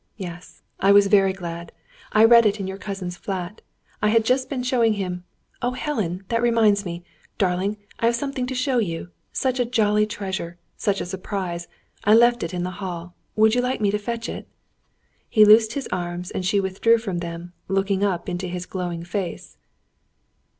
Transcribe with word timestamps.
Yes, 0.17 0.63
I 0.79 0.91
was 0.91 1.05
very 1.05 1.31
glad. 1.31 1.71
I 2.11 2.25
read 2.25 2.47
it 2.47 2.59
in 2.59 2.65
your 2.65 2.79
cousin's 2.79 3.17
flat. 3.17 3.61
I 4.01 4.09
had 4.09 4.25
just 4.25 4.49
been 4.49 4.63
showing 4.63 4.93
him 4.93 5.25
oh, 5.61 5.73
Helen! 5.73 6.23
That 6.29 6.41
reminds 6.41 6.83
me 6.85 7.03
darling, 7.37 7.77
I 7.99 8.07
have 8.07 8.15
something 8.15 8.47
to 8.47 8.55
show 8.55 8.79
you! 8.79 9.11
Such 9.31 9.59
a 9.59 9.63
jolly 9.63 10.07
treasure 10.07 10.57
such 10.75 11.01
a 11.01 11.05
surprise! 11.05 11.67
I 12.03 12.15
left 12.15 12.41
it 12.41 12.51
in 12.51 12.63
the 12.63 12.71
hall. 12.81 13.13
Would 13.35 13.53
you 13.53 13.61
like 13.61 13.79
me 13.79 13.91
to 13.91 13.99
fetch 13.99 14.27
it?" 14.27 14.47
He 15.29 15.45
loosed 15.45 15.73
his 15.73 15.87
arms 15.91 16.31
and 16.31 16.43
she 16.43 16.59
withdrew 16.59 16.97
from 16.97 17.19
them, 17.19 17.53
looking 17.67 18.03
up 18.03 18.27
into 18.27 18.47
his 18.47 18.65
glowing 18.65 19.03
face. 19.03 19.55